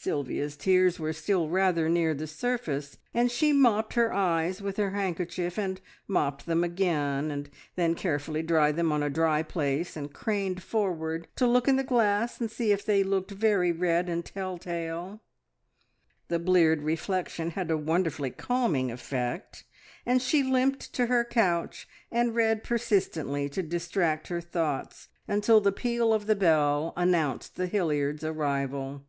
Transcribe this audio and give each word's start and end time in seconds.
Sylvia's 0.00 0.56
tears 0.56 1.00
were 1.00 1.12
still 1.12 1.48
rather 1.48 1.88
near 1.88 2.14
the 2.14 2.28
surface, 2.28 2.98
and 3.12 3.32
she 3.32 3.52
mopped 3.52 3.94
her 3.94 4.12
eyes 4.12 4.62
with 4.62 4.76
her 4.76 4.90
handkerchief, 4.90 5.58
and 5.58 5.80
mopped 6.06 6.46
them 6.46 6.62
again, 6.62 7.32
and 7.32 7.50
then 7.74 7.96
carefully 7.96 8.40
dried 8.40 8.76
them 8.76 8.92
on 8.92 9.02
a 9.02 9.10
dry 9.10 9.42
place, 9.42 9.96
and 9.96 10.14
craned 10.14 10.62
forward 10.62 11.26
to 11.34 11.48
look 11.48 11.66
in 11.66 11.74
the 11.74 11.82
glass 11.82 12.40
and 12.40 12.48
see 12.48 12.70
if 12.70 12.84
they 12.86 13.02
looked 13.02 13.32
very 13.32 13.72
red 13.72 14.08
and 14.08 14.24
tell 14.24 14.56
tale. 14.56 15.20
The 16.28 16.38
bleared 16.38 16.82
reflection 16.84 17.50
had 17.50 17.68
a 17.68 17.76
wonderfully 17.76 18.30
calming 18.30 18.92
effect, 18.92 19.64
and 20.06 20.22
she 20.22 20.44
limped 20.44 20.92
to 20.92 21.06
her 21.06 21.24
couch 21.24 21.88
and 22.12 22.36
read 22.36 22.62
persistently 22.62 23.48
to 23.48 23.64
distract 23.64 24.28
her 24.28 24.40
thoughts, 24.40 25.08
until 25.26 25.60
the 25.60 25.72
peal 25.72 26.12
of 26.14 26.26
the 26.28 26.36
bell 26.36 26.92
announced 26.96 27.56
the 27.56 27.66
Hilliards' 27.66 28.22
arrival. 28.22 29.02